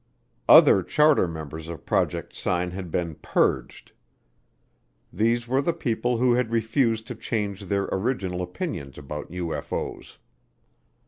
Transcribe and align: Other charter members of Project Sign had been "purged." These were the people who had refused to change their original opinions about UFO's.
Other 0.49 0.81
charter 0.81 1.27
members 1.27 1.67
of 1.69 1.85
Project 1.85 2.33
Sign 2.33 2.71
had 2.71 2.89
been 2.89 3.13
"purged." 3.13 3.91
These 5.13 5.47
were 5.47 5.61
the 5.61 5.73
people 5.73 6.17
who 6.17 6.33
had 6.33 6.49
refused 6.49 7.05
to 7.05 7.13
change 7.15 7.65
their 7.65 7.87
original 7.91 8.41
opinions 8.41 8.97
about 8.97 9.29
UFO's. 9.29 10.17